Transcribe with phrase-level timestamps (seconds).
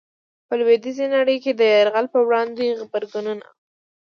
[0.47, 3.45] په لويديځي نړۍ کي د يرغل په وړاندي غبرګونونه